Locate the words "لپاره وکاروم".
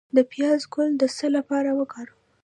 1.35-2.17